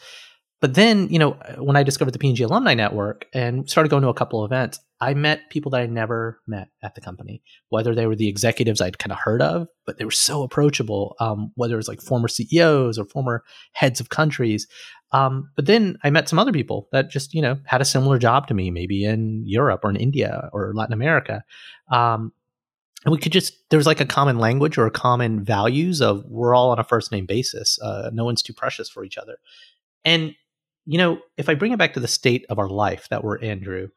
But 0.60 0.74
then, 0.74 1.08
you 1.08 1.18
know, 1.18 1.32
when 1.58 1.74
I 1.74 1.82
discovered 1.82 2.12
the 2.12 2.20
P&G 2.20 2.40
Alumni 2.44 2.74
Network 2.74 3.26
and 3.34 3.68
started 3.68 3.88
going 3.88 4.04
to 4.04 4.08
a 4.08 4.14
couple 4.14 4.44
events, 4.44 4.78
I 5.00 5.12
met 5.12 5.50
people 5.50 5.70
that 5.72 5.80
I 5.80 5.86
never 5.86 6.40
met 6.46 6.68
at 6.84 6.94
the 6.94 7.00
company. 7.00 7.42
Whether 7.70 7.96
they 7.96 8.06
were 8.06 8.14
the 8.14 8.28
executives 8.28 8.80
I'd 8.80 8.98
kind 8.98 9.10
of 9.10 9.18
heard 9.18 9.42
of, 9.42 9.66
but 9.84 9.98
they 9.98 10.04
were 10.04 10.12
so 10.12 10.44
approachable. 10.44 11.16
Um, 11.18 11.50
whether 11.56 11.74
it 11.74 11.78
was 11.78 11.88
like 11.88 12.00
former 12.00 12.28
CEOs 12.28 12.96
or 12.96 13.04
former 13.06 13.42
heads 13.72 13.98
of 13.98 14.10
countries. 14.10 14.68
Um, 15.10 15.50
but 15.56 15.66
then 15.66 15.98
I 16.04 16.10
met 16.10 16.28
some 16.28 16.38
other 16.38 16.52
people 16.52 16.88
that 16.92 17.10
just, 17.10 17.34
you 17.34 17.42
know, 17.42 17.58
had 17.64 17.80
a 17.80 17.84
similar 17.84 18.18
job 18.18 18.46
to 18.46 18.54
me, 18.54 18.70
maybe 18.70 19.04
in 19.04 19.42
Europe 19.44 19.80
or 19.82 19.90
in 19.90 19.96
India 19.96 20.48
or 20.52 20.72
Latin 20.76 20.94
America. 20.94 21.42
Um, 21.90 22.32
and 23.04 23.12
we 23.12 23.18
could 23.18 23.32
just 23.32 23.54
there's 23.70 23.86
like 23.86 24.00
a 24.00 24.06
common 24.06 24.38
language 24.38 24.78
or 24.78 24.86
a 24.86 24.90
common 24.90 25.42
values 25.42 26.00
of 26.00 26.24
we're 26.26 26.54
all 26.54 26.70
on 26.70 26.78
a 26.78 26.84
first 26.84 27.12
name 27.12 27.26
basis 27.26 27.78
uh, 27.80 28.10
no 28.12 28.24
one's 28.24 28.42
too 28.42 28.52
precious 28.52 28.88
for 28.88 29.04
each 29.04 29.18
other 29.18 29.36
and 30.04 30.34
you 30.86 30.98
know 30.98 31.18
if 31.36 31.48
i 31.48 31.54
bring 31.54 31.72
it 31.72 31.78
back 31.78 31.94
to 31.94 32.00
the 32.00 32.08
state 32.08 32.44
of 32.48 32.58
our 32.58 32.68
life 32.68 33.08
that 33.10 33.24
we're 33.24 33.36
in 33.36 33.60
drew 33.60 33.90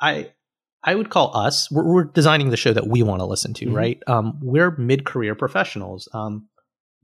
i 0.00 0.30
i 0.84 0.94
would 0.94 1.10
call 1.10 1.36
us 1.36 1.70
we're, 1.70 1.84
we're 1.84 2.04
designing 2.04 2.50
the 2.50 2.56
show 2.56 2.72
that 2.72 2.86
we 2.86 3.02
want 3.02 3.20
to 3.20 3.26
listen 3.26 3.54
to 3.54 3.66
mm-hmm. 3.66 3.76
right 3.76 4.02
um, 4.06 4.38
we're 4.42 4.76
mid-career 4.76 5.34
professionals 5.34 6.08
um, 6.14 6.48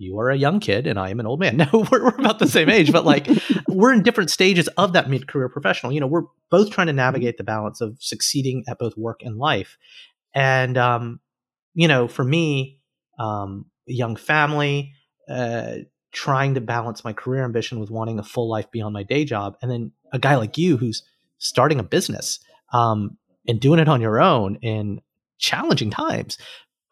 you 0.00 0.16
are 0.20 0.30
a 0.30 0.36
young 0.36 0.60
kid 0.60 0.86
and 0.86 0.96
I 0.96 1.10
am 1.10 1.18
an 1.18 1.26
old 1.26 1.40
man. 1.40 1.56
No, 1.72 1.86
we're, 1.90 2.04
we're 2.04 2.20
about 2.20 2.38
the 2.38 2.46
same 2.46 2.70
age, 2.70 2.92
but 2.92 3.04
like 3.04 3.26
we're 3.68 3.92
in 3.92 4.04
different 4.04 4.30
stages 4.30 4.68
of 4.78 4.92
that 4.92 5.10
mid 5.10 5.26
career 5.26 5.48
professional. 5.48 5.90
You 5.90 5.98
know, 5.98 6.06
we're 6.06 6.26
both 6.50 6.70
trying 6.70 6.86
to 6.86 6.92
navigate 6.92 7.36
the 7.36 7.42
balance 7.42 7.80
of 7.80 7.96
succeeding 8.00 8.62
at 8.68 8.78
both 8.78 8.96
work 8.96 9.22
and 9.22 9.38
life. 9.38 9.76
And 10.34 10.78
um, 10.78 11.20
you 11.78 11.86
know, 11.86 12.08
for 12.08 12.24
me, 12.24 12.80
um, 13.20 13.66
young 13.86 14.16
family, 14.16 14.94
uh, 15.30 15.74
trying 16.10 16.54
to 16.54 16.60
balance 16.60 17.04
my 17.04 17.12
career 17.12 17.44
ambition 17.44 17.78
with 17.78 17.88
wanting 17.88 18.18
a 18.18 18.24
full 18.24 18.50
life 18.50 18.68
beyond 18.72 18.92
my 18.92 19.04
day 19.04 19.24
job, 19.24 19.56
and 19.62 19.70
then 19.70 19.92
a 20.12 20.18
guy 20.18 20.34
like 20.34 20.58
you 20.58 20.76
who's 20.76 21.04
starting 21.38 21.78
a 21.78 21.84
business 21.84 22.40
um, 22.72 23.16
and 23.46 23.60
doing 23.60 23.78
it 23.78 23.88
on 23.88 24.00
your 24.00 24.20
own 24.20 24.56
in 24.56 25.00
challenging 25.38 25.88
times. 25.88 26.36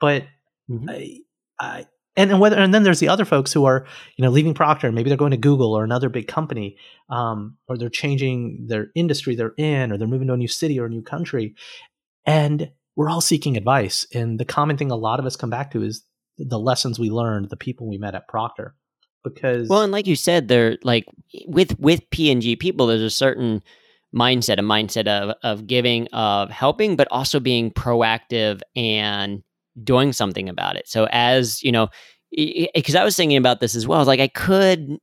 But 0.00 0.22
mm-hmm. 0.70 0.88
I, 0.88 1.18
I, 1.58 1.86
and, 2.16 2.30
and 2.30 2.38
whether 2.38 2.56
and 2.56 2.72
then 2.72 2.84
there's 2.84 3.00
the 3.00 3.08
other 3.08 3.24
folks 3.24 3.52
who 3.52 3.64
are 3.64 3.88
you 4.16 4.22
know 4.22 4.30
leaving 4.30 4.54
Procter, 4.54 4.92
maybe 4.92 5.10
they're 5.10 5.18
going 5.18 5.32
to 5.32 5.36
Google 5.36 5.76
or 5.76 5.82
another 5.82 6.08
big 6.08 6.28
company, 6.28 6.76
um, 7.10 7.56
or 7.66 7.76
they're 7.76 7.88
changing 7.88 8.66
their 8.68 8.92
industry 8.94 9.34
they're 9.34 9.54
in, 9.56 9.90
or 9.90 9.98
they're 9.98 10.06
moving 10.06 10.28
to 10.28 10.34
a 10.34 10.36
new 10.36 10.46
city 10.46 10.78
or 10.78 10.86
a 10.86 10.90
new 10.90 11.02
country, 11.02 11.56
and 12.24 12.70
we're 12.96 13.10
all 13.10 13.20
seeking 13.20 13.56
advice. 13.56 14.06
And 14.12 14.40
the 14.40 14.44
common 14.44 14.76
thing 14.76 14.90
a 14.90 14.96
lot 14.96 15.20
of 15.20 15.26
us 15.26 15.36
come 15.36 15.50
back 15.50 15.70
to 15.72 15.82
is 15.82 16.02
the 16.38 16.58
lessons 16.58 16.98
we 16.98 17.10
learned, 17.10 17.50
the 17.50 17.56
people 17.56 17.88
we 17.88 17.98
met 17.98 18.14
at 18.14 18.26
Procter. 18.26 18.74
Because 19.22 19.68
well, 19.68 19.82
and 19.82 19.92
like 19.92 20.06
you 20.06 20.16
said, 20.16 20.48
they're 20.48 20.78
like 20.82 21.04
with 21.46 21.78
with 21.78 22.08
P 22.10 22.30
and 22.30 22.40
G 22.40 22.56
people, 22.56 22.86
there's 22.86 23.02
a 23.02 23.10
certain 23.10 23.62
mindset, 24.14 24.58
a 24.58 24.62
mindset 24.62 25.08
of 25.08 25.34
of 25.42 25.66
giving, 25.66 26.06
of 26.08 26.48
helping, 26.50 26.94
but 26.96 27.08
also 27.10 27.40
being 27.40 27.72
proactive 27.72 28.60
and 28.76 29.42
doing 29.82 30.12
something 30.12 30.48
about 30.48 30.76
it. 30.76 30.88
So 30.88 31.08
as 31.10 31.60
you 31.62 31.72
know, 31.72 31.88
because 32.30 32.94
I 32.94 33.04
was 33.04 33.16
thinking 33.16 33.36
about 33.36 33.60
this 33.60 33.74
as 33.74 33.86
well, 33.86 34.04
like 34.04 34.20
I 34.20 34.28
could, 34.28 34.98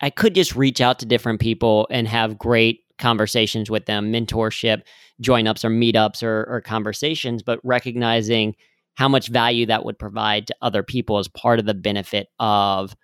I 0.00 0.08
could 0.08 0.34
just 0.34 0.56
reach 0.56 0.80
out 0.80 0.98
to 1.00 1.06
different 1.06 1.40
people 1.40 1.86
and 1.90 2.08
have 2.08 2.38
great 2.38 2.80
conversations 3.02 3.70
with 3.70 3.86
them, 3.86 4.12
mentorship, 4.12 4.82
join 5.20 5.46
ups 5.46 5.64
or 5.64 5.70
meetups 5.70 6.22
or, 6.22 6.46
or 6.48 6.60
conversations, 6.60 7.42
but 7.42 7.60
recognizing 7.62 8.54
how 8.94 9.08
much 9.08 9.28
value 9.28 9.66
that 9.66 9.84
would 9.84 9.98
provide 9.98 10.46
to 10.46 10.56
other 10.62 10.82
people 10.82 11.18
as 11.18 11.28
part 11.28 11.58
of 11.58 11.66
the 11.66 11.74
benefit 11.74 12.28
of, 12.38 12.94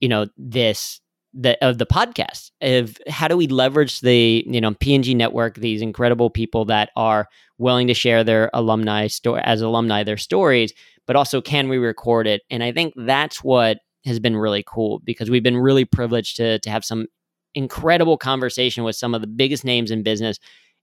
you 0.00 0.08
know, 0.08 0.26
this 0.36 1.00
the 1.32 1.56
of 1.64 1.78
the 1.78 1.86
podcast. 1.86 2.50
Of 2.60 2.96
how 3.08 3.28
do 3.28 3.36
we 3.36 3.46
leverage 3.46 4.00
the 4.00 4.44
you 4.46 4.60
know 4.60 4.74
P&G 4.74 5.14
network 5.14 5.54
these 5.56 5.80
incredible 5.80 6.28
people 6.28 6.64
that 6.64 6.90
are 6.96 7.28
willing 7.58 7.86
to 7.86 7.94
share 7.94 8.24
their 8.24 8.50
alumni 8.52 9.06
story 9.06 9.40
as 9.44 9.62
alumni 9.62 10.02
their 10.02 10.16
stories 10.16 10.72
but 11.10 11.16
also 11.16 11.40
can 11.40 11.68
we 11.68 11.76
record 11.76 12.28
it? 12.28 12.42
And 12.50 12.62
I 12.62 12.70
think 12.70 12.94
that's 12.96 13.42
what 13.42 13.78
has 14.04 14.20
been 14.20 14.36
really 14.36 14.62
cool 14.64 15.00
because 15.00 15.28
we've 15.28 15.42
been 15.42 15.56
really 15.56 15.84
privileged 15.84 16.36
to 16.36 16.60
to 16.60 16.70
have 16.70 16.84
some 16.84 17.06
incredible 17.54 18.16
conversation 18.16 18.84
with 18.84 18.96
some 18.96 19.14
of 19.14 19.20
the 19.20 19.26
biggest 19.26 19.64
names 19.64 19.90
in 19.90 20.02
business 20.02 20.38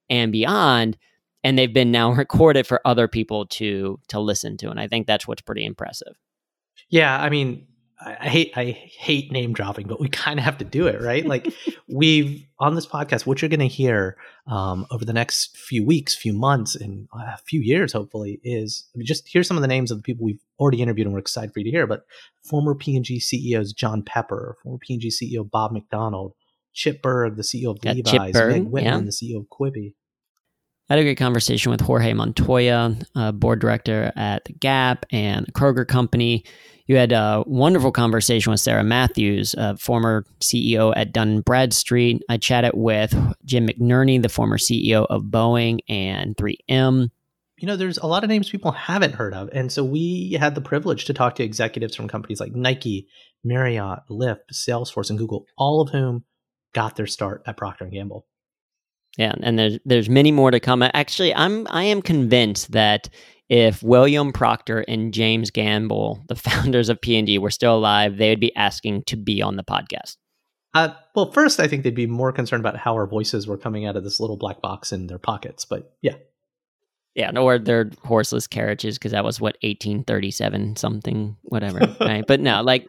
and 0.10 0.32
beyond 0.32 0.98
and 1.44 1.58
they've 1.58 1.74
been 1.74 1.92
now 1.92 2.12
recorded 2.14 2.68
for 2.68 2.82
other 2.86 3.08
people 3.08 3.46
to 3.46 4.00
to 4.08 4.20
listen 4.20 4.58
to 4.58 4.70
and 4.70 4.80
i 4.80 4.88
think 4.88 5.08
that's 5.08 5.28
what's 5.28 5.42
pretty 5.42 5.66
impressive 5.66 6.16
yeah 6.90 7.22
i 7.22 7.30
mean 7.30 7.66
I 8.00 8.30
hate 8.30 8.52
I 8.56 8.66
hate 9.00 9.32
name 9.32 9.54
dropping, 9.54 9.88
but 9.88 10.00
we 10.00 10.08
kind 10.10 10.38
of 10.38 10.46
have 10.46 10.60
to 10.60 10.66
do 10.66 10.88
it, 10.88 11.02
right? 11.02 11.26
Like 11.26 11.52
we've 11.88 12.46
on 12.60 12.76
this 12.76 12.86
podcast, 12.86 13.26
what 13.26 13.42
you're 13.42 13.50
going 13.50 13.60
to 13.60 13.68
hear 13.68 14.18
um, 14.46 14.86
over 14.92 15.04
the 15.04 15.14
next 15.14 15.58
few 15.58 15.84
weeks, 15.86 16.16
few 16.16 16.34
months, 16.34 16.76
and 16.76 17.08
a 17.14 17.38
few 17.38 17.60
years, 17.60 17.94
hopefully, 17.94 18.40
is 18.44 18.88
I 18.94 19.00
mean, 19.00 19.08
just 19.08 19.28
here's 19.28 19.48
some 19.48 19.58
of 19.58 19.62
the 19.62 19.68
names 19.68 19.90
of 19.90 19.98
the 19.98 20.04
people 20.04 20.26
we've 20.26 20.44
already 20.60 20.82
interviewed, 20.82 21.08
and 21.08 21.14
we're 21.14 21.20
excited 21.20 21.54
for 21.54 21.60
you 21.60 21.66
to 21.66 21.72
hear. 21.72 21.88
But 21.88 22.04
former 22.44 22.76
P&G 22.76 23.20
CEOs 23.20 23.74
John 23.74 24.04
Pepper, 24.04 24.58
former 24.62 24.78
P&G 24.78 25.10
CEO 25.10 25.50
Bob 25.50 25.72
McDonald, 25.72 26.34
Chip 26.78 27.02
Bergh, 27.02 27.36
the 27.36 27.42
CEO 27.42 27.72
of 27.72 27.84
Levi's, 27.84 28.36
Meg 28.36 28.64
Whitman, 28.66 28.84
yeah. 28.84 29.00
the 29.00 29.12
CEO 29.12 29.40
of 29.40 29.48
Quibi. 29.50 29.96
I 30.90 30.94
had 30.94 31.00
a 31.00 31.04
great 31.04 31.18
conversation 31.18 31.72
with 31.72 31.82
Jorge 31.82 32.14
Montoya, 32.14 32.96
uh, 33.16 33.32
board 33.34 33.60
director 33.60 34.14
at 34.16 34.46
the 34.46 34.54
Gap 34.54 35.06
and 35.12 35.48
the 35.48 35.52
Kroger 35.52 35.86
Company. 35.86 36.46
You 36.86 36.96
had 36.96 37.12
a 37.12 37.44
wonderful 37.46 37.92
conversation 37.92 38.52
with 38.52 38.62
Sarah 38.62 38.84
Matthews, 38.84 39.56
former 39.80 40.24
CEO 40.40 40.94
at 40.96 41.12
Dun 41.12 41.42
Bradstreet. 41.42 42.24
I 42.30 42.38
chatted 42.38 42.72
with 42.76 43.14
Jim 43.44 43.68
McNerney, 43.68 44.22
the 44.22 44.30
former 44.30 44.58
CEO 44.58 45.06
of 45.10 45.24
Boeing 45.24 45.80
and 45.90 46.38
3M. 46.38 47.10
You 47.58 47.68
know, 47.68 47.76
there's 47.76 47.98
a 47.98 48.06
lot 48.06 48.24
of 48.24 48.30
names 48.30 48.50
people 48.50 48.72
haven't 48.72 49.16
heard 49.16 49.34
of. 49.34 49.50
And 49.52 49.72
so 49.72 49.84
we 49.84 50.38
had 50.40 50.54
the 50.54 50.62
privilege 50.62 51.06
to 51.06 51.14
talk 51.14 51.36
to 51.36 51.44
executives 51.44 51.96
from 51.96 52.08
companies 52.08 52.40
like 52.40 52.54
Nike, 52.54 53.08
Marriott, 53.44 54.02
Lyft, 54.10 54.54
Salesforce, 54.54 55.10
and 55.10 55.18
Google, 55.18 55.48
all 55.58 55.82
of 55.82 55.90
whom 55.90 56.24
got 56.78 56.96
their 56.96 57.08
start 57.08 57.42
at 57.48 57.58
Procter 57.58 57.86
& 57.86 57.92
Gamble. 57.92 58.28
Yeah, 59.18 59.34
and 59.42 59.58
there's 59.58 59.80
there's 59.84 60.10
many 60.10 60.32
more 60.32 60.52
to 60.52 60.60
come. 60.60 60.84
Actually, 60.84 61.34
I'm 61.34 61.66
I 61.72 61.86
am 61.86 62.04
convinced 62.04 62.72
that 62.74 63.10
if 63.50 63.82
William 63.82 64.32
Procter 64.32 64.82
and 64.88 65.12
James 65.12 65.50
Gamble, 65.50 66.24
the 66.28 66.36
founders 66.50 66.90
of 66.90 67.02
P&G, 67.02 67.40
were 67.40 67.50
still 67.50 67.76
alive, 67.76 68.18
they 68.18 68.30
would 68.30 68.40
be 68.40 68.56
asking 68.56 69.04
to 69.08 69.16
be 69.16 69.42
on 69.42 69.56
the 69.56 69.64
podcast. 69.64 70.18
Uh, 70.76 70.94
well, 71.16 71.32
first, 71.32 71.60
I 71.60 71.68
think 71.68 71.84
they'd 71.84 71.96
be 71.96 72.06
more 72.06 72.32
concerned 72.32 72.62
about 72.62 72.78
how 72.78 72.94
our 72.94 73.08
voices 73.08 73.48
were 73.48 73.58
coming 73.58 73.88
out 73.88 73.96
of 73.96 74.04
this 74.04 74.20
little 74.20 74.38
black 74.38 74.62
box 74.62 74.92
in 74.92 75.08
their 75.08 75.18
pockets. 75.18 75.66
But 75.66 75.96
yeah. 76.04 76.18
Yeah, 77.16 77.32
or 77.40 77.58
their 77.58 77.90
horseless 78.04 78.46
carriages, 78.46 79.00
because 79.00 79.14
that 79.14 79.24
was 79.24 79.42
what, 79.42 79.56
1837 79.64 80.76
something, 80.76 81.38
whatever. 81.42 81.80
right. 82.00 82.24
But 82.28 82.42
no, 82.42 82.62
like 82.62 82.88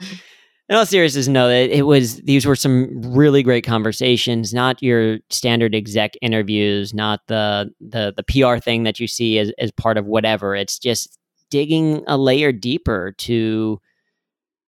in 0.69 0.77
all 0.77 0.85
seriousness, 0.85 1.29
no, 1.29 1.49
it, 1.49 1.71
it, 1.71 1.83
was 1.83 2.17
these 2.23 2.45
were 2.45 2.57
some 2.57 3.01
really 3.03 3.43
great 3.43 3.65
conversations, 3.65 4.53
not 4.53 4.83
your 4.83 5.19
standard 5.31 5.75
exec 5.75 6.13
interviews, 6.21 6.93
not 6.93 7.21
the 7.27 7.73
the 7.81 8.13
the 8.15 8.23
PR 8.23 8.59
thing 8.59 8.83
that 8.83 9.01
you 9.01 9.07
see 9.07 9.39
as, 9.39 9.51
as 9.59 9.71
part 9.73 9.97
of 9.97 10.05
whatever. 10.05 10.55
It's 10.55 10.79
just 10.79 11.19
digging 11.51 12.05
a 12.07 12.19
layer 12.19 12.53
deeper 12.53 13.15
to 13.19 13.81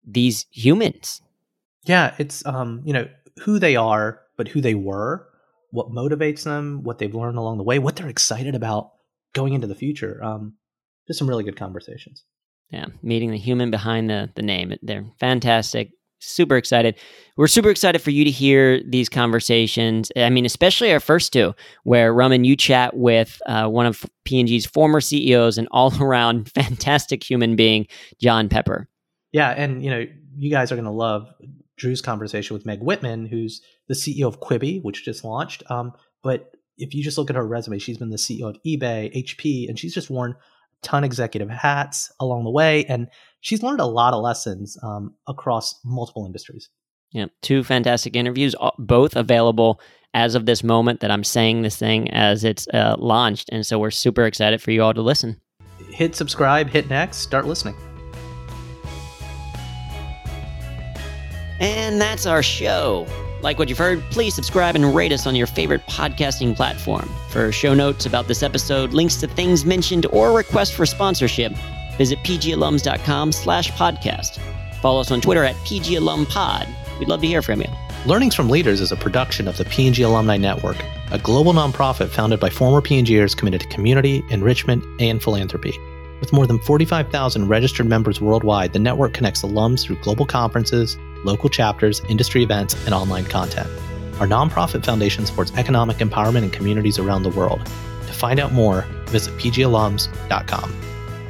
these 0.06 0.46
humans. 0.50 1.20
Yeah, 1.84 2.14
it's 2.18 2.46
um, 2.46 2.80
you 2.84 2.92
know, 2.92 3.08
who 3.40 3.58
they 3.58 3.74
are, 3.74 4.20
but 4.36 4.48
who 4.48 4.60
they 4.60 4.74
were, 4.74 5.26
what 5.70 5.90
motivates 5.90 6.44
them, 6.44 6.84
what 6.84 6.98
they've 6.98 7.14
learned 7.14 7.38
along 7.38 7.58
the 7.58 7.64
way, 7.64 7.80
what 7.80 7.96
they're 7.96 8.08
excited 8.08 8.54
about 8.54 8.92
going 9.32 9.52
into 9.52 9.66
the 9.66 9.74
future. 9.74 10.22
Um, 10.22 10.54
just 11.08 11.18
some 11.18 11.28
really 11.28 11.44
good 11.44 11.56
conversations. 11.56 12.22
Yeah, 12.70 12.86
meeting 13.02 13.30
the 13.30 13.38
human 13.38 13.70
behind 13.70 14.10
the 14.10 14.30
the 14.34 14.42
name. 14.42 14.74
They're 14.82 15.06
fantastic. 15.18 15.90
Super 16.20 16.56
excited. 16.56 16.96
We're 17.36 17.46
super 17.46 17.70
excited 17.70 18.02
for 18.02 18.10
you 18.10 18.24
to 18.24 18.30
hear 18.30 18.82
these 18.82 19.08
conversations. 19.08 20.10
I 20.16 20.30
mean, 20.30 20.44
especially 20.44 20.92
our 20.92 21.00
first 21.00 21.32
two, 21.32 21.54
where 21.84 22.12
Raman, 22.12 22.44
you 22.44 22.56
chat 22.56 22.96
with 22.96 23.40
uh, 23.46 23.68
one 23.68 23.86
of 23.86 24.04
P&G's 24.24 24.66
former 24.66 25.00
CEOs 25.00 25.58
and 25.58 25.68
all 25.70 25.94
around 26.02 26.50
fantastic 26.54 27.22
human 27.22 27.54
being, 27.54 27.86
John 28.20 28.48
Pepper. 28.48 28.88
Yeah, 29.30 29.50
and 29.50 29.82
you 29.82 29.90
know, 29.90 30.06
you 30.36 30.50
guys 30.50 30.72
are 30.72 30.74
going 30.74 30.84
to 30.86 30.90
love 30.90 31.32
Drew's 31.76 32.02
conversation 32.02 32.54
with 32.54 32.66
Meg 32.66 32.80
Whitman, 32.80 33.26
who's 33.26 33.62
the 33.86 33.94
CEO 33.94 34.26
of 34.26 34.40
Quibi, 34.40 34.82
which 34.82 35.04
just 35.04 35.24
launched. 35.24 35.62
Um, 35.70 35.92
but 36.22 36.52
if 36.76 36.94
you 36.94 37.02
just 37.02 37.16
look 37.16 37.30
at 37.30 37.36
her 37.36 37.46
resume, 37.46 37.78
she's 37.78 37.98
been 37.98 38.10
the 38.10 38.16
CEO 38.16 38.50
of 38.50 38.56
eBay, 38.66 39.14
HP, 39.14 39.68
and 39.68 39.78
she's 39.78 39.94
just 39.94 40.10
worn 40.10 40.34
ton 40.82 41.04
executive 41.04 41.50
hats 41.50 42.12
along 42.20 42.44
the 42.44 42.50
way, 42.50 42.84
and 42.86 43.08
she's 43.40 43.62
learned 43.62 43.80
a 43.80 43.86
lot 43.86 44.14
of 44.14 44.22
lessons 44.22 44.76
um, 44.82 45.14
across 45.26 45.78
multiple 45.84 46.26
industries. 46.26 46.68
Yeah, 47.12 47.26
two 47.42 47.64
fantastic 47.64 48.16
interviews, 48.16 48.54
both 48.78 49.16
available 49.16 49.80
as 50.14 50.34
of 50.34 50.46
this 50.46 50.62
moment 50.62 51.00
that 51.00 51.10
I'm 51.10 51.24
saying 51.24 51.62
this 51.62 51.76
thing 51.76 52.10
as 52.10 52.44
it's 52.44 52.68
uh, 52.68 52.96
launched, 52.98 53.48
and 53.50 53.64
so 53.64 53.78
we're 53.78 53.90
super 53.90 54.24
excited 54.24 54.60
for 54.60 54.70
you 54.70 54.82
all 54.82 54.94
to 54.94 55.02
listen. 55.02 55.40
Hit 55.90 56.14
subscribe, 56.14 56.68
hit 56.68 56.88
next, 56.90 57.18
start 57.18 57.46
listening. 57.46 57.76
And 61.60 62.00
that's 62.00 62.26
our 62.26 62.42
show. 62.42 63.06
Like 63.40 63.58
what 63.58 63.68
you've 63.68 63.78
heard, 63.78 64.02
please 64.10 64.34
subscribe 64.34 64.74
and 64.74 64.94
rate 64.94 65.12
us 65.12 65.26
on 65.26 65.36
your 65.36 65.46
favorite 65.46 65.86
podcasting 65.86 66.56
platform. 66.56 67.08
For 67.30 67.52
show 67.52 67.74
notes 67.74 68.06
about 68.06 68.26
this 68.26 68.42
episode, 68.42 68.92
links 68.92 69.16
to 69.16 69.28
things 69.28 69.64
mentioned, 69.64 70.06
or 70.06 70.32
requests 70.32 70.72
for 70.72 70.86
sponsorship, 70.86 71.52
visit 71.96 72.18
pgalums.com 72.20 73.32
slash 73.32 73.70
podcast. 73.72 74.40
Follow 74.80 75.00
us 75.00 75.10
on 75.10 75.20
Twitter 75.20 75.44
at 75.44 75.54
pgalumpod. 75.56 76.68
We'd 76.98 77.08
love 77.08 77.20
to 77.20 77.26
hear 77.26 77.42
from 77.42 77.60
you. 77.60 77.68
Learnings 78.06 78.34
from 78.34 78.48
Leaders 78.48 78.80
is 78.80 78.92
a 78.92 78.96
production 78.96 79.48
of 79.48 79.56
the 79.56 79.64
P&G 79.64 80.02
Alumni 80.02 80.36
Network, 80.36 80.76
a 81.10 81.18
global 81.18 81.52
nonprofit 81.52 82.08
founded 82.08 82.40
by 82.40 82.48
former 82.48 82.80
P&Gers 82.80 83.34
committed 83.34 83.60
to 83.60 83.68
community, 83.68 84.22
enrichment, 84.30 84.84
and 85.00 85.22
philanthropy. 85.22 85.76
With 86.20 86.32
more 86.32 86.46
than 86.46 86.58
45,000 86.60 87.48
registered 87.48 87.86
members 87.86 88.20
worldwide, 88.20 88.72
the 88.72 88.78
network 88.78 89.14
connects 89.14 89.42
alums 89.42 89.84
through 89.84 89.96
global 89.96 90.26
conferences, 90.26 90.96
local 91.24 91.48
chapters, 91.48 92.02
industry 92.08 92.42
events, 92.42 92.74
and 92.84 92.94
online 92.94 93.24
content. 93.24 93.68
Our 94.20 94.26
nonprofit 94.26 94.84
foundation 94.84 95.26
supports 95.26 95.52
economic 95.56 95.98
empowerment 95.98 96.42
in 96.42 96.50
communities 96.50 96.98
around 96.98 97.22
the 97.22 97.30
world. 97.30 97.64
To 98.06 98.12
find 98.12 98.40
out 98.40 98.52
more, 98.52 98.82
visit 99.06 99.36
pgalums.com. 99.38 100.74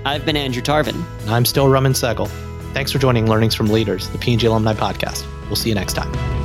I've 0.05 0.25
been 0.25 0.37
Andrew 0.37 0.63
Tarvin. 0.63 1.05
And 1.23 1.31
I'm 1.31 1.45
still 1.45 1.69
Raman 1.69 1.93
Sehgal. 1.93 2.29
Thanks 2.73 2.93
for 2.93 2.99
joining 2.99 3.27
Learnings 3.29 3.55
from 3.55 3.67
Leaders, 3.67 4.09
the 4.09 4.19
P&G 4.19 4.47
Alumni 4.47 4.75
Podcast. 4.75 5.27
We'll 5.47 5.57
see 5.57 5.69
you 5.69 5.75
next 5.75 5.95
time. 5.95 6.38